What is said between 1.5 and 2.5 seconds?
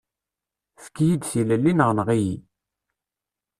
neɣ enɣ-iyi.